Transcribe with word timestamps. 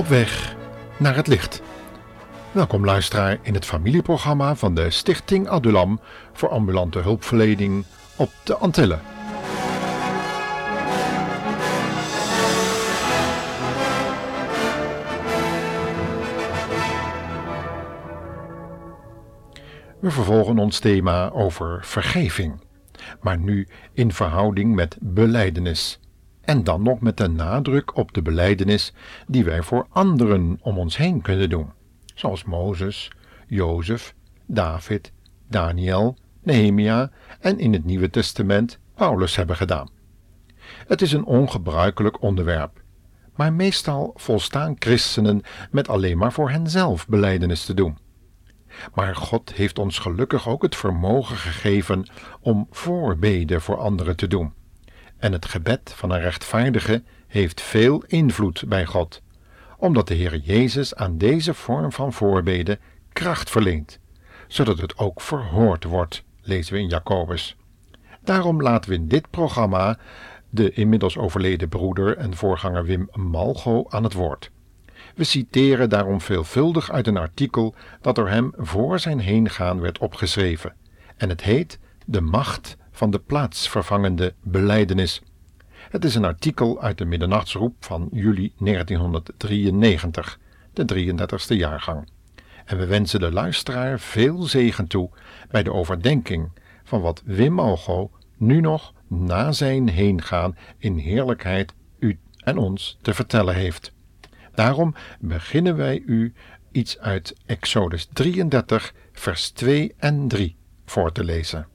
Op 0.00 0.06
weg 0.06 0.56
naar 0.96 1.16
het 1.16 1.26
licht. 1.26 1.62
Welkom 2.52 2.84
luisteraar 2.84 3.38
in 3.42 3.54
het 3.54 3.64
familieprogramma 3.64 4.54
van 4.54 4.74
de 4.74 4.90
Stichting 4.90 5.48
Adulam 5.48 6.00
voor 6.32 6.48
ambulante 6.48 6.98
hulpverlening 6.98 7.84
op 8.16 8.30
de 8.44 8.56
Antillen. 8.56 9.00
We 20.00 20.10
vervolgen 20.10 20.58
ons 20.58 20.78
thema 20.78 21.30
over 21.30 21.84
vergeving, 21.84 22.60
maar 23.20 23.38
nu 23.38 23.68
in 23.92 24.12
verhouding 24.12 24.74
met 24.74 24.96
beleidenis. 25.00 25.98
En 26.50 26.64
dan 26.64 26.82
nog 26.82 27.00
met 27.00 27.16
de 27.16 27.28
nadruk 27.28 27.96
op 27.96 28.12
de 28.12 28.22
beleidenis 28.22 28.92
die 29.26 29.44
wij 29.44 29.62
voor 29.62 29.86
anderen 29.90 30.58
om 30.60 30.78
ons 30.78 30.96
heen 30.96 31.20
kunnen 31.20 31.50
doen, 31.50 31.72
zoals 32.14 32.44
Mozes, 32.44 33.10
Jozef, 33.46 34.14
David, 34.46 35.12
Daniel, 35.48 36.16
Nehemia 36.42 37.10
en 37.40 37.58
in 37.58 37.72
het 37.72 37.84
Nieuwe 37.84 38.10
Testament 38.10 38.78
Paulus 38.94 39.36
hebben 39.36 39.56
gedaan. 39.56 39.90
Het 40.86 41.02
is 41.02 41.12
een 41.12 41.24
ongebruikelijk 41.24 42.22
onderwerp, 42.22 42.82
maar 43.34 43.52
meestal 43.52 44.12
volstaan 44.14 44.76
christenen 44.78 45.42
met 45.70 45.88
alleen 45.88 46.18
maar 46.18 46.32
voor 46.32 46.50
henzelf 46.50 47.08
beleidenis 47.08 47.64
te 47.64 47.74
doen. 47.74 47.98
Maar 48.94 49.16
God 49.16 49.52
heeft 49.52 49.78
ons 49.78 49.98
gelukkig 49.98 50.48
ook 50.48 50.62
het 50.62 50.76
vermogen 50.76 51.36
gegeven 51.36 52.10
om 52.40 52.66
voorbeden 52.70 53.60
voor 53.60 53.78
anderen 53.78 54.16
te 54.16 54.26
doen. 54.26 54.58
En 55.20 55.32
het 55.32 55.46
gebed 55.46 55.92
van 55.96 56.10
een 56.10 56.20
rechtvaardige 56.20 57.02
heeft 57.26 57.60
veel 57.60 58.04
invloed 58.06 58.64
bij 58.68 58.86
God, 58.86 59.22
omdat 59.76 60.08
de 60.08 60.14
Heer 60.14 60.36
Jezus 60.36 60.94
aan 60.94 61.18
deze 61.18 61.54
vorm 61.54 61.92
van 61.92 62.12
voorbeden 62.12 62.78
kracht 63.12 63.50
verleent, 63.50 63.98
zodat 64.46 64.80
het 64.80 64.98
ook 64.98 65.20
verhoord 65.20 65.84
wordt, 65.84 66.22
lezen 66.42 66.72
we 66.72 66.78
in 66.78 66.88
Jacobus. 66.88 67.56
Daarom 68.20 68.62
laten 68.62 68.90
we 68.90 68.96
in 68.96 69.08
dit 69.08 69.30
programma 69.30 69.98
de 70.50 70.70
inmiddels 70.70 71.16
overleden 71.16 71.68
broeder 71.68 72.16
en 72.16 72.36
voorganger 72.36 72.84
Wim 72.84 73.08
Malgo 73.12 73.84
aan 73.88 74.04
het 74.04 74.12
woord. 74.12 74.50
We 75.14 75.24
citeren 75.24 75.88
daarom 75.88 76.20
veelvuldig 76.20 76.90
uit 76.90 77.06
een 77.06 77.16
artikel 77.16 77.74
dat 78.00 78.14
door 78.14 78.28
hem 78.28 78.52
voor 78.56 78.98
zijn 78.98 79.20
heengaan 79.20 79.80
werd 79.80 79.98
opgeschreven, 79.98 80.74
en 81.16 81.28
het 81.28 81.42
heet 81.42 81.78
De 82.06 82.20
macht 82.20 82.76
van 83.00 83.10
de 83.10 83.18
plaatsvervangende 83.18 84.34
beleidenis. 84.42 85.22
Het 85.90 86.04
is 86.04 86.14
een 86.14 86.24
artikel 86.24 86.82
uit 86.82 86.98
de 86.98 87.04
middernachtsroep 87.04 87.84
van 87.84 88.08
juli 88.12 88.52
1993, 88.58 90.38
de 90.72 90.84
33ste 90.94 91.56
jaargang. 91.56 92.08
En 92.64 92.78
we 92.78 92.86
wensen 92.86 93.20
de 93.20 93.32
luisteraar 93.32 94.00
veel 94.00 94.42
zegen 94.42 94.86
toe 94.86 95.10
bij 95.50 95.62
de 95.62 95.72
overdenking 95.72 96.50
van 96.84 97.00
wat 97.00 97.22
Wim 97.24 97.60
Algo 97.60 98.10
nu 98.36 98.60
nog 98.60 98.92
na 99.06 99.52
zijn 99.52 99.88
heengaan 99.88 100.56
in 100.78 100.96
heerlijkheid 100.96 101.74
u 101.98 102.18
en 102.36 102.58
ons 102.58 102.98
te 103.02 103.14
vertellen 103.14 103.54
heeft. 103.54 103.92
Daarom 104.54 104.94
beginnen 105.20 105.76
wij 105.76 106.02
u 106.06 106.32
iets 106.72 106.98
uit 106.98 107.36
Exodus 107.46 108.08
33, 108.12 108.94
vers 109.12 109.50
2 109.50 109.94
en 109.96 110.28
3 110.28 110.56
voor 110.84 111.12
te 111.12 111.24
lezen. 111.24 111.66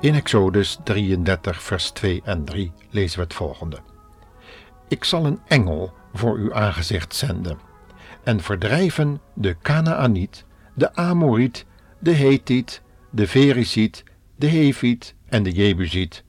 In 0.00 0.14
Exodus 0.14 0.78
33, 0.84 1.62
vers 1.62 1.90
2 1.90 2.22
en 2.24 2.44
3 2.44 2.72
lezen 2.90 3.18
we 3.18 3.24
het 3.24 3.34
volgende. 3.34 3.78
Ik 4.88 5.04
zal 5.04 5.26
een 5.26 5.40
engel 5.46 5.92
voor 6.12 6.36
uw 6.36 6.54
aangezicht 6.54 7.14
zenden 7.14 7.58
en 8.24 8.40
verdrijven 8.40 9.20
de 9.34 9.56
Canaaniet, 9.62 10.44
de 10.74 10.94
Amoriet, 10.94 11.66
de 11.98 12.12
Hethiet, 12.12 12.82
de 13.10 13.26
Veriziet, 13.26 14.04
de 14.36 14.46
Heviet 14.46 15.14
en 15.28 15.42
de 15.42 15.52
Jebusiet, 15.52 16.24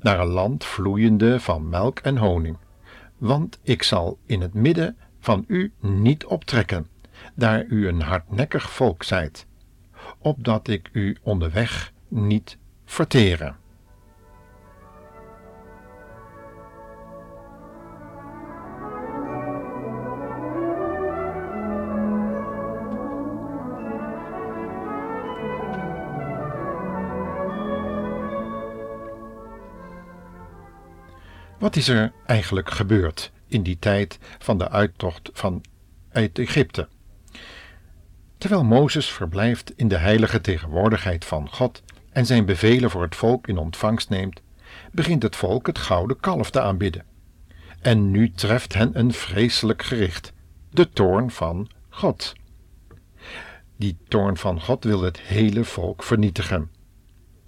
naar 0.00 0.20
een 0.20 0.26
land 0.26 0.64
vloeiende 0.64 1.40
van 1.40 1.68
melk 1.68 1.98
en 1.98 2.16
honing. 2.16 2.56
Want 3.18 3.58
ik 3.62 3.82
zal 3.82 4.18
in 4.26 4.40
het 4.40 4.54
midden 4.54 4.96
van 5.20 5.44
u 5.46 5.72
niet 5.80 6.24
optrekken, 6.24 6.88
daar 7.34 7.64
u 7.64 7.88
een 7.88 8.00
hardnekkig 8.00 8.70
volk 8.70 9.02
zijt, 9.02 9.46
opdat 10.18 10.68
ik 10.68 10.88
u 10.92 11.16
onderweg 11.22 11.92
niet 12.08 12.58
verteren. 12.90 13.56
Wat 31.58 31.76
is 31.76 31.88
er 31.88 32.12
eigenlijk 32.26 32.70
gebeurd 32.70 33.32
in 33.46 33.62
die 33.62 33.78
tijd 33.78 34.18
van 34.38 34.58
de 34.58 34.68
uittocht 34.68 35.30
van 35.32 35.64
uit 36.12 36.38
Egypte? 36.38 36.88
Terwijl 38.38 38.64
Mozes 38.64 39.10
verblijft 39.12 39.72
in 39.76 39.88
de 39.88 39.96
heilige 39.96 40.40
tegenwoordigheid 40.40 41.24
van 41.24 41.48
God 41.50 41.82
en 42.10 42.26
zijn 42.26 42.44
bevelen 42.44 42.90
voor 42.90 43.02
het 43.02 43.16
volk 43.16 43.48
in 43.48 43.58
ontvangst 43.58 44.08
neemt, 44.08 44.40
begint 44.92 45.22
het 45.22 45.36
volk 45.36 45.66
het 45.66 45.78
gouden 45.78 46.20
kalf 46.20 46.50
te 46.50 46.60
aanbidden. 46.60 47.04
En 47.80 48.10
nu 48.10 48.30
treft 48.30 48.74
hen 48.74 48.98
een 48.98 49.12
vreselijk 49.12 49.82
gericht, 49.82 50.32
de 50.70 50.88
toorn 50.88 51.30
van 51.30 51.68
God. 51.88 52.32
Die 53.76 53.98
toorn 54.08 54.36
van 54.36 54.60
God 54.60 54.84
wil 54.84 55.02
het 55.02 55.20
hele 55.20 55.64
volk 55.64 56.02
vernietigen. 56.02 56.70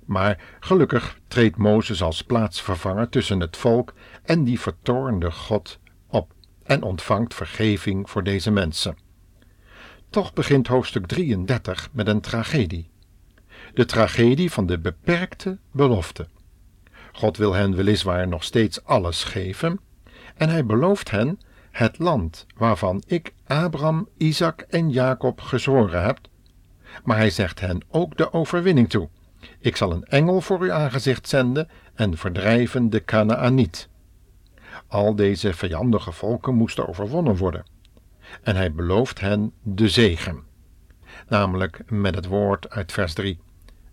Maar 0.05 0.57
gelukkig 0.61 1.19
treedt 1.29 1.57
Mozes 1.57 2.03
als 2.03 2.23
plaatsvervanger 2.23 3.09
tussen 3.09 3.41
het 3.41 3.57
volk 3.57 3.95
en 4.23 4.45
die 4.45 4.61
vertoornde 4.61 5.31
God 5.31 5.79
op 6.07 6.33
en 6.63 6.83
ontvangt 6.83 7.35
vergeving 7.35 8.11
voor 8.11 8.23
deze 8.25 8.51
mensen. 8.51 8.97
Toch 10.11 10.33
begint 10.33 10.67
hoofdstuk 10.67 11.07
33 11.07 11.89
met 11.93 12.07
een 12.07 12.21
tragedie. 12.21 12.92
De 13.75 13.85
tragedie 13.85 14.53
van 14.53 14.67
de 14.67 14.79
beperkte 14.79 15.59
belofte. 15.71 16.27
God 17.13 17.37
wil 17.37 17.53
hen 17.53 17.75
weliswaar 17.75 18.29
nog 18.29 18.45
steeds 18.45 18.85
alles 18.85 19.25
geven, 19.25 19.81
en 20.35 20.49
hij 20.49 20.67
belooft 20.67 21.11
hen 21.11 21.41
het 21.71 21.99
land 21.99 22.47
waarvan 22.57 23.03
ik 23.07 23.33
Abraham, 23.47 24.09
Isaac 24.17 24.61
en 24.61 24.91
Jacob 24.91 25.41
gezworen 25.41 26.03
heb, 26.03 26.19
maar 27.05 27.17
hij 27.17 27.31
zegt 27.31 27.61
hen 27.61 27.81
ook 27.91 28.17
de 28.17 28.33
overwinning 28.33 28.91
toe. 28.91 29.09
Ik 29.59 29.77
zal 29.77 29.93
een 29.93 30.05
engel 30.05 30.41
voor 30.41 30.61
uw 30.61 30.73
aangezicht 30.73 31.29
zenden 31.29 31.69
en 31.95 32.17
verdrijven 32.17 32.91
de 32.91 33.05
Canaaniet. 33.05 33.89
Al 34.87 35.15
deze 35.15 35.53
vijandige 35.53 36.13
volken 36.13 36.55
moesten 36.55 36.89
overwonnen 36.89 37.37
worden. 37.37 37.65
En 38.43 38.57
hij 38.57 38.73
belooft 38.73 39.21
hen 39.21 39.53
de 39.63 39.89
zegen, 39.89 40.43
namelijk 41.29 41.91
met 41.91 42.15
het 42.15 42.27
woord 42.27 42.71
uit 42.71 42.93
vers 42.93 43.15
3, 43.15 43.39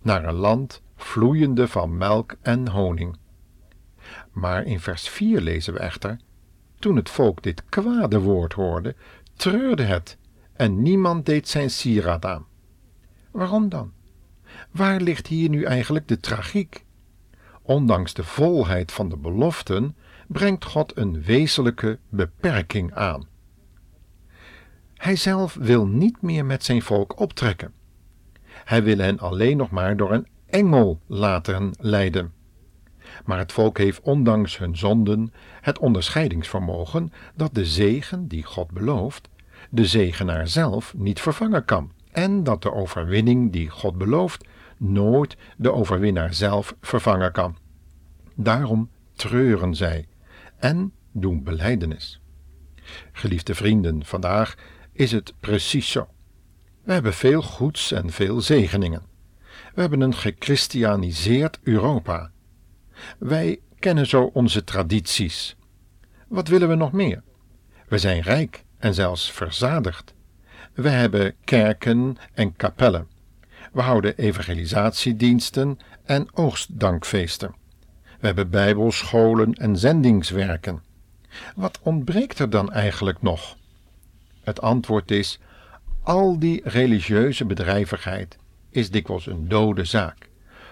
naar 0.02 0.26
een 0.26 0.36
land 0.36 0.82
vloeiende 0.96 1.68
van 1.68 1.98
melk 1.98 2.36
en 2.42 2.68
honing. 2.68 3.18
Maar 4.32 4.64
in 4.64 4.80
vers 4.80 5.10
4 5.10 5.42
lezen 5.42 5.74
we 5.74 5.80
echter, 5.80 6.20
toen 6.80 6.96
het 6.96 7.10
volk 7.10 7.44
dit 7.44 7.64
kwade 7.70 8.20
woord 8.20 8.54
hoorde, 8.54 8.96
treurde 9.34 9.84
het 9.84 10.18
en 10.54 10.82
niemand 10.82 11.26
deed 11.26 11.48
zijn 11.48 11.70
sieraad 11.70 12.26
aan. 12.26 12.46
Waarom 13.32 13.70
dan? 13.70 13.92
Waar 14.72 15.02
ligt 15.02 15.28
hier 15.28 15.50
nu 15.50 15.64
eigenlijk 15.64 16.08
de 16.08 16.20
tragiek? 16.20 16.86
Ondanks 17.62 18.14
de 18.14 18.24
volheid 18.24 18.92
van 18.92 19.10
de 19.10 19.18
beloften 19.18 19.96
brengt 20.28 20.66
God 20.66 20.98
een 20.98 21.24
wezenlijke 21.24 22.00
beperking 22.10 22.94
aan. 22.94 23.28
Hij 24.96 25.16
zelf 25.16 25.54
wil 25.54 25.86
niet 25.86 26.22
meer 26.22 26.46
met 26.46 26.64
zijn 26.64 26.82
volk 26.82 27.20
optrekken. 27.20 27.74
Hij 28.66 28.84
wil 28.84 28.98
hen 28.98 29.20
alleen 29.20 29.58
nog 29.58 29.70
maar 29.70 29.98
door 29.98 30.14
een 30.14 30.28
engel 30.46 31.00
laten 31.06 31.72
leiden. 31.80 32.34
Maar 33.26 33.38
het 33.38 33.52
volk 33.52 33.78
heeft 33.78 34.02
ondanks 34.02 34.58
hun 34.58 34.78
zonden 34.78 35.34
het 35.62 35.80
onderscheidingsvermogen 35.80 37.12
dat 37.36 37.54
de 37.54 37.66
zegen 37.66 38.28
die 38.28 38.44
God 38.44 38.72
belooft, 38.72 39.30
de 39.70 39.86
zegenaar 39.86 40.48
zelf 40.48 40.94
niet 40.98 41.22
vervangen 41.22 41.66
kan, 41.66 41.92
en 42.12 42.44
dat 42.44 42.62
de 42.62 42.74
overwinning 42.74 43.52
die 43.52 43.70
God 43.70 43.98
belooft 43.98 44.48
nooit 44.78 45.38
de 45.58 45.72
overwinnaar 45.72 46.34
zelf 46.34 46.76
vervangen 46.82 47.32
kan. 47.32 47.58
Daarom 48.36 48.90
treuren 49.14 49.76
zij 49.76 50.08
en 50.58 50.94
doen 51.12 51.44
belijdenis. 51.44 52.22
Geliefde 53.12 53.56
vrienden, 53.56 54.06
vandaag 54.06 54.56
is 54.92 55.12
het 55.12 55.34
precies 55.40 55.92
zo. 55.92 56.08
We 56.84 56.94
hebben 56.94 57.14
veel 57.14 57.42
goeds 57.42 57.92
en 57.92 58.12
veel 58.12 58.42
zegeningen. 58.42 59.02
We 59.74 59.82
hebben 59.82 60.02
een 60.02 60.16
gechristianiseerd 60.16 61.60
Europa. 61.64 62.32
Wij 63.18 63.60
kennen 63.80 64.08
zo 64.08 64.24
onze 64.24 64.64
tradities. 64.64 65.56
Wat 66.28 66.48
willen 66.48 66.70
we 66.70 66.76
nog 66.76 66.92
meer? 66.92 67.24
We 67.88 67.98
zijn 67.98 68.22
rijk 68.22 68.64
en 68.78 68.94
zelfs 68.94 69.32
verzadigd. 69.32 70.14
We 70.74 70.90
hebben 70.90 71.36
kerken 71.44 72.18
en 72.34 72.56
kapellen. 72.56 73.08
We 73.72 73.82
houden 73.82 74.18
evangelisatiediensten 74.18 75.80
en 76.04 76.28
oogstdankfeesten. 76.34 77.56
We 78.20 78.26
hebben 78.26 78.50
bijbelscholen 78.50 79.54
en 79.54 79.78
zendingswerken. 79.78 80.82
Wat 81.56 81.80
ontbreekt 81.82 82.40
er 82.40 82.50
dan 82.50 82.72
eigenlijk 82.72 83.22
nog? 83.22 83.58
Het 84.44 84.62
antwoord 84.62 85.12
is: 85.12 85.40
al 86.10 86.40
die 86.40 86.62
religieuze 86.64 87.46
bedrijvigheid 87.46 88.38
is 88.70 88.92
dikwijls 88.92 89.28
een 89.28 89.48
dode 89.48 89.84
zaak, 89.84 90.30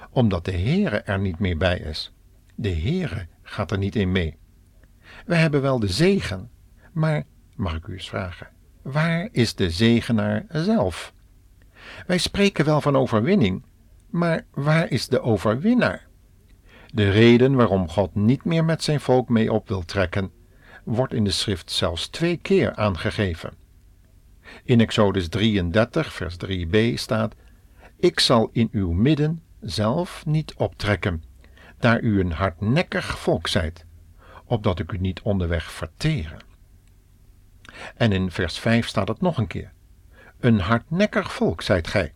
omdat 0.10 0.46
de 0.46 0.52
Heere 0.52 0.98
er 0.98 1.20
niet 1.20 1.40
meer 1.40 1.58
bij 1.58 1.78
is. 1.78 2.14
De 2.56 2.74
Heere 2.74 3.28
gaat 3.42 3.72
er 3.72 3.78
niet 3.78 3.96
in 3.96 4.12
mee. 4.12 4.38
We 5.26 5.36
hebben 5.36 5.62
wel 5.62 5.80
de 5.80 5.88
zegen, 5.88 6.50
maar 6.94 7.24
mag 7.56 7.76
ik 7.76 7.88
u 7.88 7.94
eens 7.94 8.10
vragen, 8.10 8.48
waar 8.82 9.30
is 9.32 9.56
de 9.56 9.70
zegenaar 9.70 10.46
zelf? 10.50 11.14
Wij 12.08 12.18
spreken 12.18 12.66
wel 12.66 12.82
van 12.82 12.96
overwinning, 12.96 13.64
maar 14.10 14.46
waar 14.54 14.90
is 14.90 15.08
de 15.08 15.22
overwinnaar? 15.22 16.08
De 16.88 17.10
reden 17.10 17.56
waarom 17.56 17.90
God 17.90 18.16
niet 18.16 18.46
meer 18.46 18.66
met 18.66 18.84
zijn 18.84 19.00
volk 19.00 19.30
mee 19.30 19.54
op 19.54 19.68
wil 19.68 19.86
trekken, 19.86 20.32
wordt 20.84 21.14
in 21.14 21.24
de 21.24 21.32
schrift 21.32 21.72
zelfs 21.72 22.08
twee 22.08 22.38
keer 22.38 22.76
aangegeven. 22.76 23.66
In 24.64 24.82
Exodus 24.82 25.28
33, 25.28 26.14
vers 26.14 26.38
3b 26.46 26.94
staat: 26.94 27.36
Ik 27.98 28.20
zal 28.20 28.50
in 28.52 28.70
uw 28.72 28.92
midden 28.92 29.42
zelf 29.62 30.26
niet 30.26 30.54
optrekken, 30.54 31.24
daar 31.80 32.02
u 32.02 32.20
een 32.20 32.32
hardnekkig 32.32 33.20
volk 33.20 33.48
zijt, 33.48 33.86
opdat 34.46 34.80
ik 34.80 34.92
u 34.92 34.98
niet 34.98 35.22
onderweg 35.22 35.72
verteren. 35.72 36.40
En 37.96 38.12
in 38.12 38.32
vers 38.32 38.60
5 38.60 38.88
staat 38.88 39.08
het 39.08 39.22
nog 39.22 39.38
een 39.38 39.48
keer: 39.48 39.72
Een 40.40 40.60
hardnekkig 40.60 41.34
volk 41.34 41.62
zijt 41.62 41.88
gij. 41.88 42.14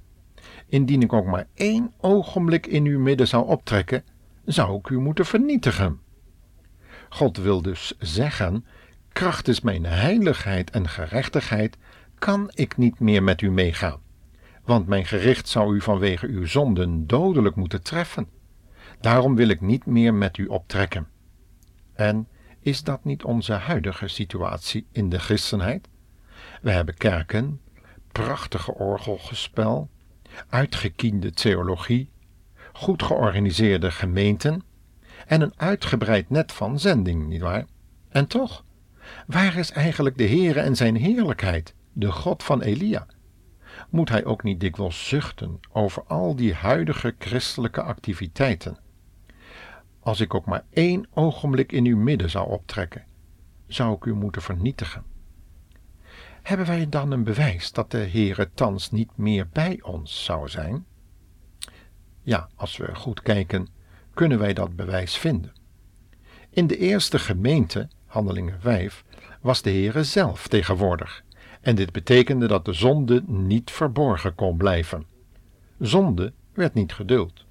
Indien 0.68 1.02
ik 1.02 1.14
ook 1.14 1.26
maar 1.26 1.48
één 1.54 1.94
ogenblik 1.98 2.68
in 2.68 2.86
uw 2.86 3.00
midden 3.00 3.28
zou 3.28 3.48
optrekken, 3.48 4.04
zou 4.46 4.78
ik 4.78 4.90
u 4.90 5.00
moeten 5.00 5.26
vernietigen. 5.26 6.00
God 7.10 7.38
wil 7.38 7.62
dus 7.62 7.94
zeggen: 8.00 8.66
krachtens 9.12 9.62
mijn 9.62 9.86
heiligheid 9.86 10.70
en 10.70 10.90
gerechtigheid 10.90 11.78
kan 12.22 12.52
ik 12.54 12.78
niet 12.78 13.00
meer 13.00 13.24
met 13.24 13.42
u 13.42 13.52
meegaan, 13.52 14.00
want 14.64 14.88
mijn 14.88 15.06
gericht 15.06 15.48
zou 15.48 15.76
u 15.76 15.82
vanwege 15.82 16.28
uw 16.28 16.46
zonden 16.46 17.08
dodelijk 17.08 17.56
moeten 17.56 17.84
treffen. 17.84 18.28
Daarom 19.00 19.36
wil 19.36 19.48
ik 19.48 19.62
niet 19.62 19.86
meer 19.86 20.14
met 20.14 20.38
u 20.38 20.46
optrekken. 20.46 21.08
En 21.94 22.28
is 22.60 22.84
dat 22.84 23.04
niet 23.04 23.24
onze 23.24 23.54
huidige 23.54 24.08
situatie 24.08 24.88
in 24.92 25.10
de 25.10 25.20
christenheid? 25.20 25.88
We 26.62 26.72
hebben 26.72 26.98
kerken, 26.98 27.62
prachtige 28.12 28.74
orgelgespel, 28.74 29.90
uitgekiende 30.50 31.32
theologie, 31.32 32.10
goed 32.74 33.04
georganiseerde 33.04 33.92
gemeenten 33.92 34.64
en 35.28 35.42
een 35.42 35.54
uitgebreid 35.56 36.30
net 36.30 36.52
van 36.52 36.80
zending, 36.80 37.28
nietwaar? 37.28 37.66
En 38.10 38.28
toch, 38.28 38.66
waar 39.28 39.58
is 39.58 39.72
eigenlijk 39.72 40.18
de 40.18 40.28
Heere 40.28 40.60
en 40.60 40.76
zijn 40.76 40.96
heerlijkheid, 40.96 41.74
de 41.94 42.12
God 42.12 42.44
van 42.44 42.62
Elia? 42.62 43.06
Moet 43.90 44.10
hij 44.10 44.26
ook 44.26 44.44
niet 44.44 44.60
dikwijls 44.60 45.08
zuchten 45.08 45.60
over 45.72 46.04
al 46.04 46.36
die 46.36 46.54
huidige 46.54 47.16
christelijke 47.20 47.82
activiteiten? 47.82 48.78
Als 50.00 50.20
ik 50.20 50.34
ook 50.34 50.46
maar 50.46 50.66
één 50.70 51.08
ogenblik 51.14 51.72
in 51.72 51.86
uw 51.86 51.98
midden 51.98 52.30
zou 52.30 52.50
optrekken, 52.50 53.06
zou 53.68 53.96
ik 53.96 54.06
u 54.06 54.14
moeten 54.14 54.42
vernietigen. 54.42 55.04
Hebben 56.42 56.66
wij 56.66 56.90
dan 56.90 57.12
een 57.12 57.24
bewijs 57.24 57.72
dat 57.72 57.92
de 57.92 57.98
Heere 57.98 58.50
thans 58.54 58.92
niet 58.92 59.18
meer 59.18 59.48
bij 59.52 59.80
ons 59.82 60.24
zou 60.24 60.50
zijn? 60.50 60.86
Ja, 62.22 62.50
als 62.56 62.78
we 62.78 62.96
goed 62.96 63.22
kijken, 63.22 63.68
kunnen 64.14 64.40
wij 64.40 64.54
dat 64.54 64.76
bewijs 64.76 65.18
vinden. 65.18 65.54
In 66.50 66.68
de 66.68 66.78
eerste 66.78 67.20
gemeente, 67.20 67.90
Handelingen 68.06 68.62
5, 68.62 69.04
was 69.42 69.62
de 69.62 69.70
Heere 69.70 70.04
zelf 70.04 70.48
tegenwoordig, 70.48 71.24
en 71.62 71.76
dit 71.76 71.92
betekende 71.92 72.48
dat 72.48 72.66
de 72.66 72.74
zonde 72.74 73.24
niet 73.28 73.72
verborgen 73.72 74.36
kon 74.36 74.58
blijven. 74.58 75.06
Zonde 75.80 76.34
werd 76.54 76.74
niet 76.74 76.94
geduld. 76.94 77.46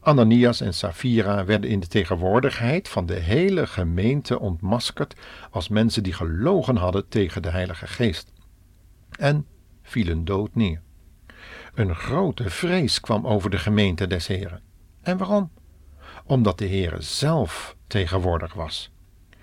Ananias 0.00 0.60
en 0.60 0.74
Safira 0.74 1.44
werden 1.44 1.70
in 1.70 1.80
de 1.80 1.86
tegenwoordigheid 1.86 2.88
van 2.88 3.06
de 3.06 3.14
hele 3.14 3.66
gemeente 3.66 4.38
ontmaskerd 4.40 5.14
als 5.50 5.68
mensen 5.68 6.02
die 6.02 6.12
gelogen 6.12 6.76
hadden 6.76 7.08
tegen 7.08 7.42
de 7.42 7.50
Heilige 7.50 7.86
Geest. 7.86 8.32
En 9.18 9.46
vielen 9.82 10.24
dood 10.24 10.54
neer. 10.54 10.80
Een 11.74 11.94
grote 11.94 12.50
vrees 12.50 13.00
kwam 13.00 13.26
over 13.26 13.50
de 13.50 13.58
gemeente 13.58 14.06
des 14.06 14.26
Heren. 14.26 14.62
En 15.02 15.16
waarom? 15.16 15.50
Omdat 16.24 16.58
de 16.58 16.68
Heere 16.68 17.02
zelf 17.02 17.76
tegenwoordig 17.86 18.54
was. 18.54 18.90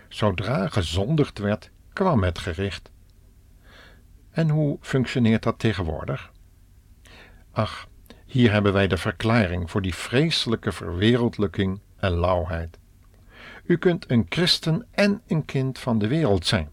Zodra 0.10 0.68
gezondigd 0.68 1.40
werd, 1.40 1.72
kwam 1.94 2.24
het 2.24 2.40
gericht. 2.40 2.92
En 4.32 4.50
hoe 4.50 4.78
functioneert 4.82 5.44
dat 5.44 5.60
tegenwoordig? 5.60 6.32
Ach, 7.52 7.88
hier 8.26 8.52
hebben 8.52 8.74
wij 8.74 8.88
de 8.88 8.98
verklaring 8.98 9.72
voor 9.72 9.82
die 9.82 9.96
vreselijke 9.96 10.72
verwereldlijking 10.72 11.80
en 11.98 12.12
lauwheid. 12.12 12.80
U 13.64 13.78
kunt 13.78 14.12
een 14.12 14.26
christen 14.30 14.88
en 14.92 15.22
een 15.28 15.46
kind 15.46 15.80
van 15.80 16.00
de 16.00 16.08
wereld 16.08 16.46
zijn. 16.46 16.70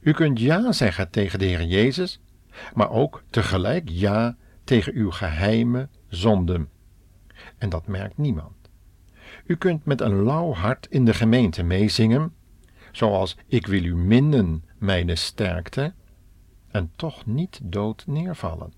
U 0.00 0.12
kunt 0.12 0.40
ja 0.40 0.72
zeggen 0.72 1.10
tegen 1.10 1.38
de 1.38 1.44
Heer 1.44 1.64
Jezus, 1.64 2.20
maar 2.74 2.90
ook 2.90 3.22
tegelijk 3.30 3.88
ja 3.88 4.36
tegen 4.64 4.94
uw 4.94 5.10
geheime 5.10 5.88
zonden. 6.08 6.68
En 7.58 7.68
dat 7.68 7.86
merkt 7.86 8.18
niemand. 8.18 8.70
U 9.46 9.56
kunt 9.56 9.84
met 9.84 10.00
een 10.00 10.22
lauw 10.22 10.52
hart 10.52 10.86
in 10.90 11.04
de 11.04 11.14
gemeente 11.14 11.62
meezingen, 11.62 12.34
zoals 12.92 13.36
ik 13.46 13.66
wil 13.66 13.84
u 13.84 13.96
minnen, 13.96 14.64
mijn 14.78 15.18
sterkte, 15.18 15.94
en 16.72 16.92
toch 16.96 17.26
niet 17.26 17.60
dood 17.62 18.04
neervallen. 18.06 18.72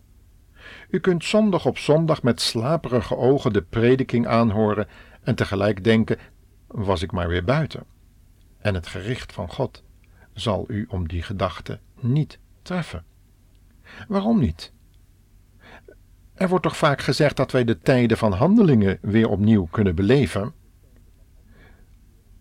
U 0.90 1.00
kunt 1.00 1.24
zondag 1.24 1.66
op 1.66 1.78
zondag 1.78 2.22
met 2.22 2.40
slaperige 2.40 3.16
ogen 3.16 3.52
de 3.52 3.62
prediking 3.62 4.26
aanhoren 4.26 4.88
en 5.22 5.34
tegelijk 5.34 5.84
denken: 5.84 6.18
was 6.66 7.02
ik 7.02 7.12
maar 7.12 7.28
weer 7.28 7.44
buiten. 7.44 7.84
En 8.58 8.74
het 8.74 8.86
gericht 8.86 9.32
van 9.32 9.50
God 9.50 9.82
zal 10.32 10.64
u 10.68 10.86
om 10.88 11.08
die 11.08 11.22
gedachte 11.22 11.78
niet 12.00 12.38
treffen. 12.62 13.04
Waarom 14.08 14.40
niet? 14.40 14.72
Er 16.34 16.48
wordt 16.48 16.64
toch 16.64 16.76
vaak 16.76 17.00
gezegd 17.00 17.36
dat 17.36 17.52
wij 17.52 17.64
de 17.64 17.78
tijden 17.78 18.16
van 18.16 18.32
handelingen 18.32 18.98
weer 19.00 19.28
opnieuw 19.28 19.66
kunnen 19.70 19.94
beleven? 19.94 20.52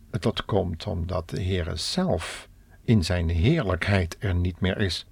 Dat 0.10 0.46
komt 0.46 0.88
omdat 0.88 1.30
de 1.30 1.44
Heere 1.44 1.76
zelf 1.76 2.50
in 2.84 3.04
zijn 3.04 3.30
heerlijkheid 3.30 4.16
er 4.20 4.36
niet 4.36 4.60
meer 4.60 4.78
is. 4.78 5.08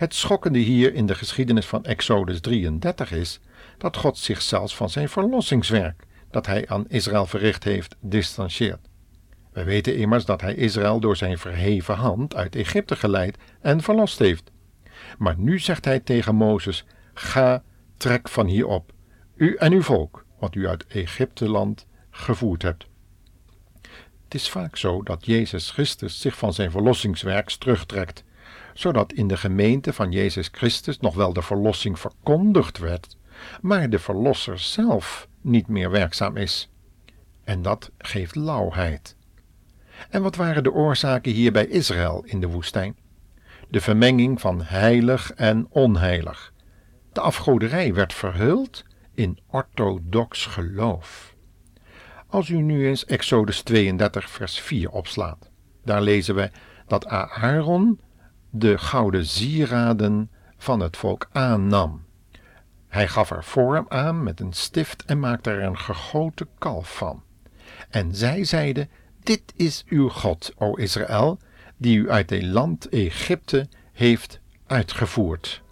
Het 0.00 0.14
schokkende 0.14 0.58
hier 0.58 0.94
in 0.94 1.06
de 1.06 1.14
geschiedenis 1.14 1.66
van 1.66 1.84
Exodus 1.84 2.40
33 2.40 3.12
is 3.12 3.40
dat 3.78 3.96
God 3.96 4.18
zichzelf 4.18 4.76
van 4.76 4.90
zijn 4.90 5.08
verlossingswerk, 5.08 6.04
dat 6.30 6.46
hij 6.46 6.68
aan 6.68 6.88
Israël 6.88 7.26
verricht 7.26 7.64
heeft, 7.64 7.96
distancieert. 8.00 8.88
We 9.52 9.64
weten 9.64 9.96
immers 9.96 10.24
dat 10.24 10.40
hij 10.40 10.54
Israël 10.54 11.00
door 11.00 11.16
zijn 11.16 11.38
verheven 11.38 11.94
hand 11.94 12.34
uit 12.34 12.56
Egypte 12.56 12.96
geleid 12.96 13.38
en 13.60 13.82
verlost 13.82 14.18
heeft. 14.18 14.50
Maar 15.18 15.34
nu 15.38 15.58
zegt 15.58 15.84
hij 15.84 16.00
tegen 16.00 16.34
Mozes: 16.34 16.84
Ga, 17.14 17.62
trek 17.96 18.28
van 18.28 18.46
hier 18.46 18.66
op, 18.66 18.92
u 19.36 19.56
en 19.56 19.72
uw 19.72 19.82
volk, 19.82 20.24
wat 20.38 20.54
u 20.54 20.68
uit 20.68 20.86
Egypteland 20.86 21.86
gevoerd 22.10 22.62
hebt. 22.62 22.86
Het 24.24 24.34
is 24.34 24.48
vaak 24.48 24.76
zo 24.76 25.02
dat 25.02 25.26
Jezus 25.26 25.70
Christus 25.70 26.20
zich 26.20 26.36
van 26.36 26.52
zijn 26.52 26.70
verlossingswerk 26.70 27.50
terugtrekt 27.50 28.24
zodat 28.74 29.12
in 29.12 29.28
de 29.28 29.36
gemeente 29.36 29.92
van 29.92 30.10
Jezus 30.10 30.48
Christus 30.52 30.98
nog 30.98 31.14
wel 31.14 31.32
de 31.32 31.42
verlossing 31.42 31.98
verkondigd 31.98 32.78
werd, 32.78 33.16
maar 33.60 33.90
de 33.90 33.98
Verlosser 33.98 34.58
zelf 34.58 35.28
niet 35.40 35.68
meer 35.68 35.90
werkzaam 35.90 36.36
is. 36.36 36.70
En 37.44 37.62
dat 37.62 37.90
geeft 37.98 38.34
lauwheid. 38.34 39.16
En 40.10 40.22
wat 40.22 40.36
waren 40.36 40.62
de 40.62 40.72
oorzaken 40.72 41.32
hier 41.32 41.52
bij 41.52 41.66
Israël 41.66 42.22
in 42.24 42.40
de 42.40 42.48
woestijn? 42.48 42.96
De 43.68 43.80
vermenging 43.80 44.40
van 44.40 44.62
heilig 44.62 45.32
en 45.32 45.66
onheilig. 45.70 46.52
De 47.12 47.20
afgoderij 47.20 47.94
werd 47.94 48.14
verhuld 48.14 48.84
in 49.14 49.38
orthodox 49.46 50.46
geloof. 50.46 51.34
Als 52.26 52.48
u 52.48 52.60
nu 52.60 52.86
eens 52.86 53.04
Exodus 53.04 53.62
32, 53.62 54.30
vers 54.30 54.60
4 54.60 54.90
opslaat, 54.90 55.50
daar 55.84 56.02
lezen 56.02 56.34
we 56.34 56.50
dat 56.86 57.06
Aaron 57.06 58.00
de 58.50 58.78
gouden 58.78 59.26
sieraden 59.26 60.30
van 60.56 60.80
het 60.80 60.96
volk 60.96 61.28
aannam. 61.32 62.02
Hij 62.88 63.08
gaf 63.08 63.30
er 63.30 63.44
vorm 63.44 63.86
aan 63.88 64.22
met 64.22 64.40
een 64.40 64.52
stift 64.52 65.04
en 65.04 65.18
maakte 65.18 65.50
er 65.50 65.62
een 65.62 65.78
gegoten 65.78 66.48
kalf 66.58 66.96
van. 66.96 67.22
En 67.90 68.14
zij 68.14 68.44
zeiden: 68.44 68.90
Dit 69.22 69.42
is 69.56 69.84
uw 69.88 70.08
God, 70.08 70.52
o 70.56 70.74
Israël, 70.74 71.38
die 71.76 71.98
u 71.98 72.10
uit 72.10 72.30
het 72.30 72.42
land 72.42 72.88
Egypte 72.88 73.68
heeft 73.92 74.40
uitgevoerd. 74.66 75.62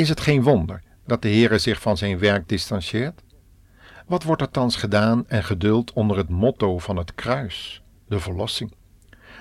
Is 0.00 0.08
het 0.08 0.20
geen 0.20 0.42
wonder 0.42 0.82
dat 1.06 1.22
de 1.22 1.28
Heere 1.28 1.58
zich 1.58 1.80
van 1.80 1.96
zijn 1.96 2.18
werk 2.18 2.48
distancieert? 2.48 3.22
Wat 4.06 4.22
wordt 4.22 4.42
er 4.42 4.50
thans 4.50 4.76
gedaan 4.76 5.28
en 5.28 5.44
geduld 5.44 5.92
onder 5.92 6.16
het 6.16 6.28
motto 6.28 6.78
van 6.78 6.96
het 6.96 7.14
kruis, 7.14 7.82
de 8.08 8.20
verlossing? 8.20 8.74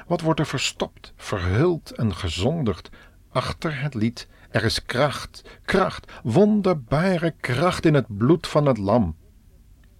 Wat 0.08 0.22
wordt 0.22 0.40
er 0.40 0.46
verstopt, 0.46 1.14
verhuld 1.16 1.92
en 1.92 2.16
gezondigd 2.16 2.90
achter 3.30 3.82
het 3.82 3.94
lied 3.94 4.28
er 4.50 4.64
is 4.64 4.86
kracht, 4.86 5.60
kracht, 5.66 6.12
wonderbare 6.24 7.32
kracht 7.40 7.86
in 7.86 7.94
het 7.94 8.18
bloed 8.18 8.48
van 8.48 8.66
het 8.66 8.78
lam. 8.78 9.16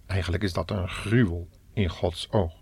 Eigenlijk 0.06 0.42
is 0.42 0.52
dat 0.52 0.70
een 0.70 0.88
gruwel 0.88 1.48
in 1.72 1.88
Gods 1.88 2.28
oog. 2.30 2.52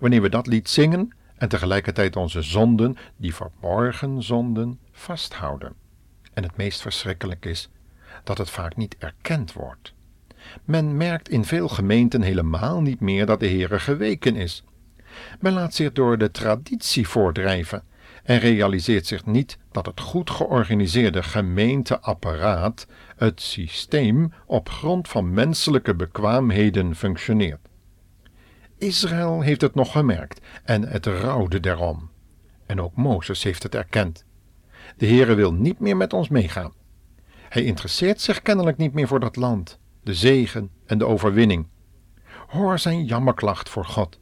Wanneer 0.00 0.22
we 0.22 0.28
dat 0.28 0.46
lied 0.46 0.68
zingen 0.68 1.16
en 1.36 1.48
tegelijkertijd 1.48 2.16
onze 2.16 2.42
zonden, 2.42 2.96
die 3.16 3.34
verborgen 3.34 4.22
zonden, 4.22 4.80
vasthouden. 4.92 5.83
En 6.34 6.42
het 6.42 6.56
meest 6.56 6.80
verschrikkelijk 6.80 7.44
is 7.44 7.68
dat 8.24 8.38
het 8.38 8.50
vaak 8.50 8.76
niet 8.76 8.96
erkend 8.98 9.52
wordt. 9.52 9.94
Men 10.64 10.96
merkt 10.96 11.28
in 11.28 11.44
veel 11.44 11.68
gemeenten 11.68 12.22
helemaal 12.22 12.80
niet 12.80 13.00
meer 13.00 13.26
dat 13.26 13.40
de 13.40 13.48
Heere 13.48 13.78
geweken 13.78 14.36
is. 14.36 14.64
Men 15.40 15.52
laat 15.52 15.74
zich 15.74 15.92
door 15.92 16.18
de 16.18 16.30
traditie 16.30 17.08
voordrijven 17.08 17.82
en 18.22 18.38
realiseert 18.38 19.06
zich 19.06 19.26
niet 19.26 19.58
dat 19.72 19.86
het 19.86 20.00
goed 20.00 20.30
georganiseerde 20.30 21.22
gemeenteapparaat, 21.22 22.86
het 23.16 23.40
systeem, 23.40 24.32
op 24.46 24.68
grond 24.68 25.08
van 25.08 25.32
menselijke 25.32 25.94
bekwaamheden 25.94 26.96
functioneert. 26.96 27.68
Israël 28.78 29.40
heeft 29.40 29.60
het 29.60 29.74
nog 29.74 29.92
gemerkt 29.92 30.40
en 30.64 30.88
het 30.88 31.06
rouwde 31.06 31.60
daarom. 31.60 32.10
En 32.66 32.80
ook 32.80 32.96
Mozes 32.96 33.42
heeft 33.42 33.62
het 33.62 33.74
erkend. 33.74 34.24
De 34.96 35.06
Heere 35.06 35.34
wil 35.34 35.52
niet 35.52 35.78
meer 35.78 35.96
met 35.96 36.12
ons 36.12 36.28
meegaan. 36.28 36.72
Hij 37.48 37.64
interesseert 37.64 38.20
zich 38.20 38.42
kennelijk 38.42 38.76
niet 38.76 38.92
meer 38.92 39.06
voor 39.06 39.20
dat 39.20 39.36
land, 39.36 39.78
de 40.02 40.14
zegen 40.14 40.70
en 40.86 40.98
de 40.98 41.06
overwinning. 41.06 41.66
Hoor 42.46 42.78
zijn 42.78 43.04
jammerklacht 43.04 43.68
voor 43.68 43.84
God. 43.84 44.18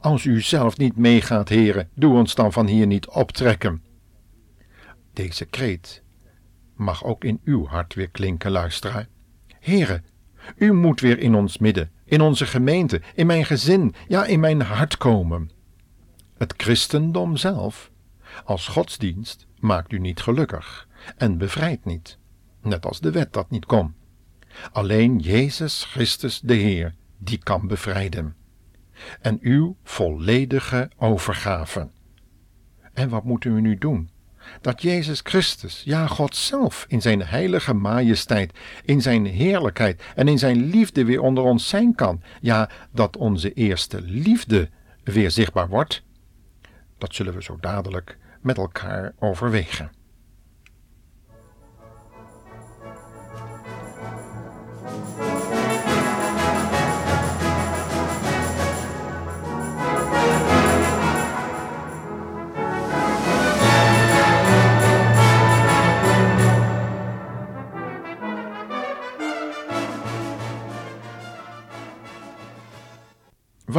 Als 0.00 0.24
u 0.24 0.40
zelf 0.40 0.76
niet 0.76 0.96
meegaat, 0.96 1.48
Heere, 1.48 1.88
doe 1.94 2.14
ons 2.14 2.34
dan 2.34 2.52
van 2.52 2.66
hier 2.66 2.86
niet 2.86 3.08
optrekken. 3.08 3.82
Deze 5.12 5.44
kreet 5.44 6.02
mag 6.74 7.04
ook 7.04 7.24
in 7.24 7.40
uw 7.44 7.66
hart 7.66 7.94
weer 7.94 8.10
klinken, 8.10 8.50
luisteraar. 8.50 9.08
Heere, 9.60 10.02
u 10.56 10.72
moet 10.72 11.00
weer 11.00 11.18
in 11.18 11.34
ons 11.34 11.58
midden, 11.58 11.90
in 12.04 12.20
onze 12.20 12.46
gemeente, 12.46 13.00
in 13.14 13.26
mijn 13.26 13.44
gezin, 13.44 13.94
ja, 14.08 14.24
in 14.24 14.40
mijn 14.40 14.62
hart 14.62 14.96
komen. 14.96 15.50
Het 16.38 16.54
christendom 16.56 17.36
zelf, 17.36 17.90
als 18.44 18.68
godsdienst, 18.68 19.46
maakt 19.60 19.92
u 19.92 19.98
niet 19.98 20.20
gelukkig 20.20 20.88
en 21.16 21.38
bevrijdt 21.38 21.84
niet, 21.84 22.18
net 22.62 22.86
als 22.86 23.00
de 23.00 23.10
wet 23.10 23.32
dat 23.32 23.50
niet 23.50 23.66
kon. 23.66 23.94
Alleen 24.72 25.18
Jezus 25.18 25.84
Christus 25.84 26.40
de 26.40 26.54
Heer, 26.54 26.94
die 27.18 27.38
kan 27.38 27.66
bevrijden. 27.66 28.34
En 29.20 29.38
uw 29.40 29.76
volledige 29.82 30.90
overgave. 30.96 31.88
En 32.92 33.08
wat 33.08 33.24
moeten 33.24 33.54
we 33.54 33.60
nu 33.60 33.78
doen? 33.78 34.10
Dat 34.60 34.82
Jezus 34.82 35.20
Christus, 35.22 35.82
ja 35.84 36.06
God 36.06 36.36
zelf, 36.36 36.84
in 36.88 37.02
zijn 37.02 37.22
heilige 37.22 37.74
majesteit, 37.74 38.52
in 38.84 39.02
zijn 39.02 39.26
heerlijkheid 39.26 40.02
en 40.14 40.28
in 40.28 40.38
zijn 40.38 40.64
liefde 40.64 41.04
weer 41.04 41.20
onder 41.20 41.44
ons 41.44 41.68
zijn 41.68 41.94
kan. 41.94 42.22
Ja, 42.40 42.70
dat 42.92 43.16
onze 43.16 43.52
eerste 43.52 44.00
liefde 44.00 44.68
weer 45.04 45.30
zichtbaar 45.30 45.68
wordt. 45.68 46.02
Dat 46.98 47.14
zullen 47.14 47.34
we 47.34 47.42
zo 47.42 47.56
dadelijk 47.60 48.18
met 48.40 48.58
elkaar 48.58 49.12
overwegen. 49.18 49.90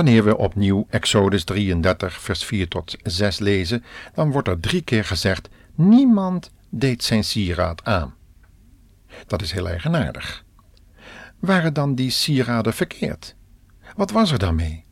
Wanneer 0.02 0.24
we 0.24 0.38
opnieuw 0.38 0.88
Exodus 0.90 1.44
33, 1.44 2.22
vers 2.22 2.44
4 2.44 2.68
tot 2.68 2.96
6 3.04 3.40
lezen, 3.40 3.84
dan 4.14 4.32
wordt 4.32 4.48
er 4.48 4.60
drie 4.60 4.82
keer 4.82 5.06
gezegd: 5.06 5.50
Niemand 5.76 6.52
deed 6.70 7.04
zijn 7.04 7.24
sieraad 7.24 7.84
aan. 7.84 8.16
Dat 9.28 9.42
is 9.42 9.52
heel 9.52 9.68
eigenaardig. 9.68 10.44
Waren 11.40 11.74
dan 11.74 11.96
die 11.96 12.10
sieraden 12.10 12.74
verkeerd? 12.74 13.36
Wat 13.96 14.12
was 14.12 14.32
er 14.32 14.40
dan 14.40 14.56
mee? 14.56 14.86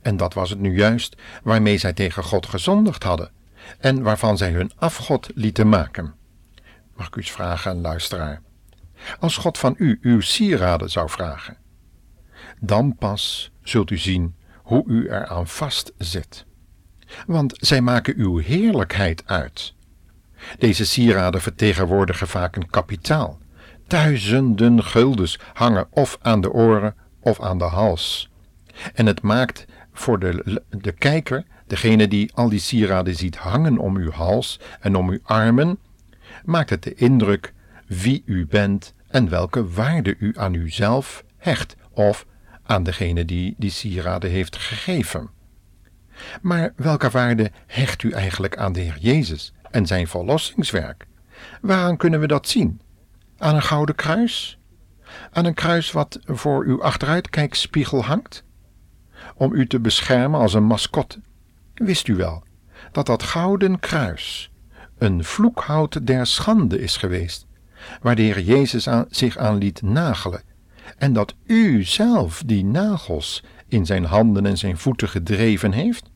En 0.00 0.16
dat 0.16 0.34
was 0.34 0.50
het 0.50 0.58
nu 0.58 0.76
juist 0.76 1.16
waarmee 1.42 1.78
zij 1.78 1.92
tegen 1.92 2.24
God 2.24 2.46
gezondigd 2.46 3.02
hadden 3.02 3.30
en 3.78 4.02
waarvan 4.02 4.36
zij 4.36 4.50
hun 4.50 4.72
afgod 4.76 5.30
lieten 5.34 5.68
maken. 5.68 6.14
Mag 6.96 7.06
ik 7.06 7.16
u 7.16 7.20
eens 7.20 7.30
vragen, 7.30 7.70
een 7.70 7.80
luisteraar? 7.80 8.42
Als 9.20 9.36
God 9.36 9.58
van 9.58 9.74
u 9.78 9.98
uw 10.00 10.20
sieraden 10.20 10.90
zou 10.90 11.10
vragen, 11.10 11.56
dan 12.60 12.96
pas 12.96 13.51
zult 13.62 13.90
u 13.90 13.98
zien 13.98 14.34
hoe 14.56 14.84
u 14.86 15.08
eraan 15.08 15.46
vastzit. 15.46 16.44
Want 17.26 17.54
zij 17.60 17.80
maken 17.80 18.14
uw 18.16 18.38
heerlijkheid 18.38 19.22
uit. 19.26 19.74
Deze 20.58 20.86
sieraden 20.86 21.40
vertegenwoordigen 21.40 22.28
vaak 22.28 22.56
een 22.56 22.70
kapitaal. 22.70 23.38
Duizenden 23.86 24.84
guldens 24.84 25.38
hangen 25.52 25.86
of 25.90 26.18
aan 26.20 26.40
de 26.40 26.52
oren 26.52 26.94
of 27.20 27.40
aan 27.40 27.58
de 27.58 27.64
hals. 27.64 28.30
En 28.94 29.06
het 29.06 29.22
maakt 29.22 29.64
voor 29.92 30.18
de, 30.18 30.62
de 30.70 30.92
kijker, 30.92 31.44
degene 31.66 32.08
die 32.08 32.30
al 32.34 32.48
die 32.48 32.58
sieraden 32.58 33.14
ziet 33.14 33.36
hangen 33.36 33.78
om 33.78 33.96
uw 33.96 34.10
hals 34.10 34.60
en 34.80 34.96
om 34.96 35.10
uw 35.10 35.20
armen, 35.22 35.78
maakt 36.44 36.70
het 36.70 36.82
de 36.82 36.94
indruk 36.94 37.52
wie 37.86 38.22
u 38.26 38.46
bent 38.46 38.94
en 39.08 39.28
welke 39.28 39.68
waarde 39.68 40.16
u 40.18 40.32
aan 40.36 40.54
uzelf 40.54 41.24
hecht 41.36 41.76
of 41.90 42.26
aan 42.62 42.82
degene 42.82 43.24
die 43.24 43.54
die 43.58 43.70
sieraden 43.70 44.30
heeft 44.30 44.56
gegeven. 44.56 45.30
Maar 46.42 46.72
welke 46.76 47.10
waarde 47.10 47.50
hecht 47.66 48.02
u 48.02 48.10
eigenlijk 48.10 48.56
aan 48.56 48.72
de 48.72 48.80
Heer 48.80 48.98
Jezus 49.00 49.52
en 49.70 49.86
zijn 49.86 50.08
verlossingswerk? 50.08 51.06
Waaraan 51.60 51.96
kunnen 51.96 52.20
we 52.20 52.26
dat 52.26 52.48
zien? 52.48 52.80
Aan 53.38 53.54
een 53.54 53.62
gouden 53.62 53.94
kruis? 53.94 54.58
Aan 55.32 55.44
een 55.44 55.54
kruis 55.54 55.92
wat 55.92 56.18
voor 56.24 56.64
uw 56.64 56.82
achteruitkijkspiegel 56.82 58.04
hangt? 58.04 58.44
Om 59.34 59.52
u 59.52 59.66
te 59.66 59.80
beschermen 59.80 60.40
als 60.40 60.54
een 60.54 60.64
mascotte? 60.64 61.20
Wist 61.74 62.08
u 62.08 62.14
wel 62.14 62.44
dat 62.92 63.06
dat 63.06 63.22
gouden 63.22 63.78
kruis 63.78 64.50
een 64.98 65.24
vloekhout 65.24 66.06
der 66.06 66.26
schande 66.26 66.80
is 66.80 66.96
geweest, 66.96 67.46
waar 68.00 68.16
de 68.16 68.22
Heer 68.22 68.40
Jezus 68.40 68.88
aan, 68.88 69.04
zich 69.10 69.36
aan 69.36 69.56
liet 69.56 69.82
nagelen 69.82 70.42
en 70.98 71.12
dat 71.12 71.34
u 71.46 71.84
zelf 71.84 72.42
die 72.46 72.64
nagels 72.64 73.44
in 73.68 73.86
zijn 73.86 74.04
handen 74.04 74.46
en 74.46 74.58
zijn 74.58 74.78
voeten 74.78 75.08
gedreven 75.08 75.72
heeft? 75.72 76.10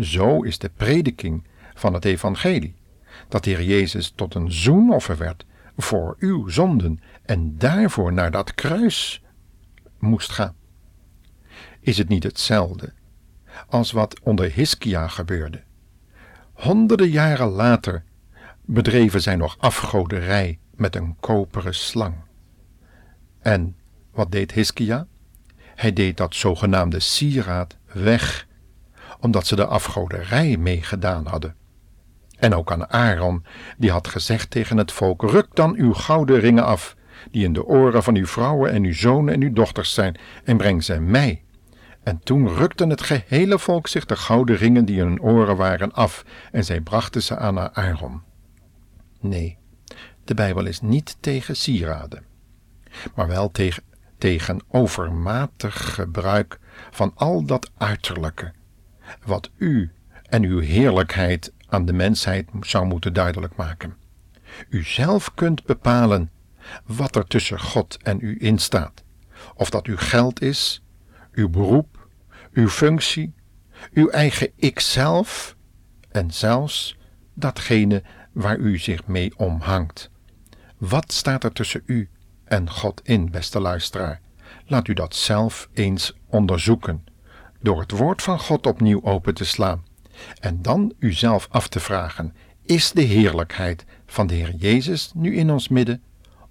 Zo 0.00 0.42
is 0.42 0.58
de 0.58 0.70
prediking 0.76 1.44
van 1.74 1.94
het 1.94 2.04
evangelie, 2.04 2.74
dat 3.28 3.44
de 3.44 3.50
Heer 3.50 3.62
Jezus 3.62 4.12
tot 4.14 4.34
een 4.34 4.52
zoenoffer 4.52 5.16
werd 5.16 5.46
voor 5.76 6.16
uw 6.18 6.48
zonden 6.48 7.00
en 7.22 7.58
daarvoor 7.58 8.12
naar 8.12 8.30
dat 8.30 8.54
kruis 8.54 9.22
moest 9.98 10.30
gaan. 10.30 10.54
Is 11.80 11.98
het 11.98 12.08
niet 12.08 12.22
hetzelfde 12.22 12.92
als 13.68 13.92
wat 13.92 14.20
onder 14.20 14.52
Hiskia 14.52 15.08
gebeurde? 15.08 15.62
Honderden 16.52 17.08
jaren 17.08 17.48
later 17.48 18.04
bedreven 18.64 19.22
zij 19.22 19.36
nog 19.36 19.56
afgoderij 19.58 20.58
met 20.74 20.96
een 20.96 21.16
koperen 21.20 21.74
slang. 21.74 22.14
En 23.40 23.76
Wat 24.16 24.32
deed 24.32 24.52
Hiskia? 24.52 25.06
Hij 25.74 25.92
deed 25.92 26.16
dat 26.16 26.34
zogenaamde 26.34 27.00
sieraad 27.00 27.76
weg, 27.92 28.46
omdat 29.20 29.46
ze 29.46 29.56
de 29.56 29.66
afgoderij 29.66 30.56
meegedaan 30.56 31.26
hadden. 31.26 31.54
En 32.38 32.54
ook 32.54 32.72
aan 32.72 32.90
Aaron, 32.90 33.44
die 33.78 33.90
had 33.90 34.08
gezegd 34.08 34.50
tegen 34.50 34.76
het 34.76 34.92
volk: 34.92 35.22
Ruk 35.22 35.46
dan 35.52 35.74
uw 35.74 35.92
gouden 35.92 36.40
ringen 36.40 36.64
af, 36.64 36.96
die 37.30 37.44
in 37.44 37.52
de 37.52 37.64
oren 37.64 38.02
van 38.02 38.16
uw 38.16 38.26
vrouwen 38.26 38.72
en 38.72 38.84
uw 38.84 38.92
zonen 38.92 39.34
en 39.34 39.42
uw 39.42 39.52
dochters 39.52 39.94
zijn, 39.94 40.16
en 40.44 40.56
breng 40.56 40.84
ze 40.84 41.00
mij. 41.00 41.42
En 42.02 42.18
toen 42.18 42.48
rukte 42.48 42.86
het 42.86 43.02
gehele 43.02 43.58
volk 43.58 43.86
zich 43.86 44.04
de 44.04 44.16
gouden 44.16 44.56
ringen 44.56 44.84
die 44.84 45.00
in 45.00 45.06
hun 45.06 45.20
oren 45.20 45.56
waren 45.56 45.92
af, 45.92 46.24
en 46.52 46.64
zij 46.64 46.80
brachten 46.80 47.22
ze 47.22 47.36
aan 47.36 47.74
Aaron. 47.76 48.22
Nee, 49.20 49.58
de 50.24 50.34
Bijbel 50.34 50.66
is 50.66 50.80
niet 50.80 51.16
tegen 51.20 51.56
sieraden, 51.56 52.24
maar 53.14 53.28
wel 53.28 53.50
tegen, 53.50 53.82
tegen 54.26 54.60
overmatig 54.68 55.94
gebruik 55.94 56.58
van 56.90 57.12
al 57.14 57.44
dat 57.44 57.70
uiterlijke, 57.76 58.52
wat 59.24 59.50
u 59.56 59.92
en 60.22 60.42
uw 60.42 60.58
heerlijkheid 60.58 61.52
aan 61.68 61.84
de 61.84 61.92
mensheid 61.92 62.48
zou 62.60 62.86
moeten 62.86 63.12
duidelijk 63.12 63.56
maken. 63.56 63.96
U 64.68 64.84
zelf 64.84 65.34
kunt 65.34 65.64
bepalen 65.64 66.30
wat 66.84 67.16
er 67.16 67.26
tussen 67.26 67.60
God 67.60 68.02
en 68.02 68.18
u 68.20 68.36
instaat. 68.40 69.02
Of 69.54 69.70
dat 69.70 69.86
uw 69.86 69.96
geld 69.96 70.42
is, 70.42 70.82
uw 71.32 71.48
beroep, 71.48 72.08
uw 72.52 72.68
functie, 72.68 73.34
uw 73.92 74.08
eigen 74.08 74.50
ikzelf 74.56 75.56
en 76.10 76.30
zelfs 76.30 76.96
datgene 77.34 78.02
waar 78.32 78.56
u 78.56 78.78
zich 78.78 79.06
mee 79.06 79.32
omhangt. 79.36 80.10
Wat 80.76 81.12
staat 81.12 81.44
er 81.44 81.52
tussen 81.52 81.82
u 81.84 82.08
en 82.46 82.70
God 82.70 83.00
in, 83.04 83.30
beste 83.30 83.60
luisteraar? 83.60 84.20
Laat 84.66 84.88
u 84.88 84.92
dat 84.92 85.14
zelf 85.14 85.68
eens 85.72 86.16
onderzoeken, 86.26 87.04
door 87.60 87.80
het 87.80 87.90
woord 87.90 88.22
van 88.22 88.38
God 88.38 88.66
opnieuw 88.66 89.04
open 89.04 89.34
te 89.34 89.44
slaan 89.44 89.84
en 90.40 90.62
dan 90.62 90.92
uzelf 90.98 91.48
af 91.50 91.68
te 91.68 91.80
vragen: 91.80 92.34
is 92.62 92.92
de 92.92 93.02
heerlijkheid 93.02 93.84
van 94.06 94.26
de 94.26 94.34
Heer 94.34 94.54
Jezus 94.54 95.10
nu 95.14 95.36
in 95.36 95.50
ons 95.50 95.68
midden 95.68 96.02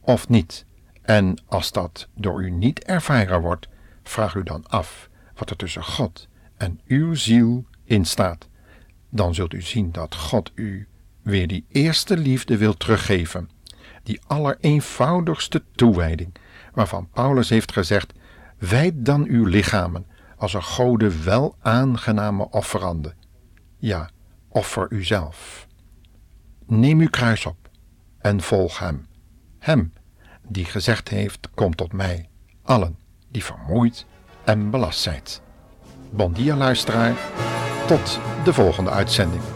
of 0.02 0.30
niet? 0.30 0.66
En 1.02 1.42
als 1.46 1.72
dat 1.72 2.08
door 2.16 2.44
u 2.44 2.50
niet 2.50 2.84
ervaren 2.84 3.42
wordt, 3.42 3.68
vraag 4.04 4.36
u 4.36 4.44
dan 4.44 4.68
af 4.68 5.10
wat 5.36 5.50
er 5.50 5.56
tussen 5.56 5.84
God 5.84 6.28
en 6.58 6.80
uw 6.88 7.14
ziel 7.14 7.66
in 7.84 8.06
staat. 8.06 8.48
Dan 9.10 9.36
zult 9.36 9.54
u 9.54 9.62
zien 9.62 9.92
dat 9.92 10.16
God 10.16 10.52
u 10.56 10.88
weer 11.22 11.48
die 11.48 11.66
eerste 11.70 12.18
liefde 12.18 12.58
wil 12.58 12.74
teruggeven, 12.74 13.50
die 14.06 14.22
allereenvoudigste 14.28 15.64
toewijding, 15.76 16.36
waarvan 16.74 17.10
Paulus 17.14 17.50
heeft 17.50 17.72
gezegd: 17.72 18.14
wijd 18.58 18.94
dan 19.06 19.26
uw 19.28 19.46
lichamen 19.46 20.06
als 20.38 20.54
een 20.54 20.64
gode 20.64 21.24
wel 21.24 21.56
aangename 21.62 22.50
offeranden 22.50 23.24
ja, 23.86 24.10
offer 24.48 24.88
uzelf. 24.90 25.68
Neem 26.66 27.00
uw 27.00 27.10
kruis 27.10 27.46
op 27.46 27.70
en 28.20 28.42
volg 28.42 28.80
hem. 28.80 29.08
Hem 29.60 29.94
die 30.48 30.66
gezegd 30.66 31.10
heeft: 31.10 31.50
Kom 31.54 31.76
tot 31.76 31.94
mij, 31.94 32.30
allen 32.62 32.98
die 33.30 33.44
vermoeid 33.44 34.06
en 34.44 34.70
belast 34.70 35.00
zijt. 35.00 35.42
Bon 36.10 36.34
dia 36.34 36.56
luisteraar, 36.56 37.14
tot 37.88 38.20
de 38.44 38.54
volgende 38.54 38.90
uitzending. 38.90 39.55